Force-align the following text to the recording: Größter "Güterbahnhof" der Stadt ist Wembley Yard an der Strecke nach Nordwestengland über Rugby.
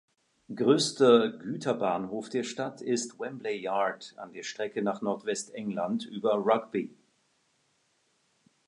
Größter 0.55 1.29
"Güterbahnhof" 1.29 2.29
der 2.29 2.41
Stadt 2.41 2.81
ist 2.81 3.19
Wembley 3.19 3.61
Yard 3.61 4.15
an 4.17 4.33
der 4.33 4.41
Strecke 4.41 4.81
nach 4.81 5.03
Nordwestengland 5.03 6.05
über 6.05 6.37
Rugby. 6.43 6.89